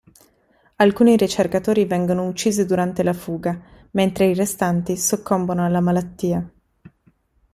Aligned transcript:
Alcuni 0.77 1.15
ricercatori 1.15 1.85
vengono 1.85 2.25
uccisi 2.27 2.65
durante 2.65 3.03
la 3.03 3.13
fuga, 3.13 3.61
mentre 3.91 4.31
i 4.31 4.33
restanti 4.33 4.97
soccombono 4.97 5.63
alla 5.63 5.79
malattia. 5.79 6.51